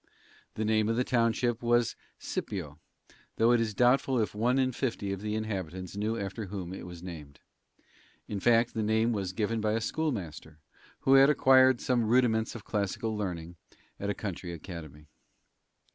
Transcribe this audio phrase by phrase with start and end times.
[0.55, 2.79] The name of the township was Scipio,
[3.35, 6.87] though it is doubtful if one in fifty of the inhabitants knew after whom it
[6.87, 7.39] was named.
[8.27, 10.57] In fact, the name was given by a schoolmaster,
[11.01, 13.57] who had acquired some rudiments of classical learning
[13.99, 15.05] at a country academy.